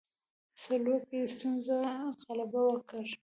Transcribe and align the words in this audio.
سلوکي 0.61 1.19
ستونزو 1.33 1.77
غلبه 2.25 2.61
وکړي. 2.65 3.11